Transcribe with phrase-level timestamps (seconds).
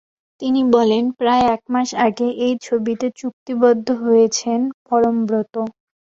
[0.41, 5.55] তিনি বলেন, প্রায় এক মাস আগে এই ছবিতে চুক্তিবদ্ধ হয়েছেন পরমব্রত।